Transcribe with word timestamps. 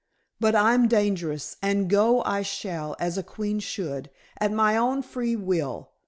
"But 0.39 0.55
I'm 0.55 0.87
dangerous, 0.87 1.57
and 1.61 1.87
go 1.87 2.23
I 2.23 2.41
shall 2.41 2.95
as 2.99 3.19
a 3.19 3.21
queen 3.23 3.59
should, 3.59 4.09
at 4.39 4.51
my 4.51 4.75
own 4.75 5.03
free 5.03 5.35
will. 5.35 5.91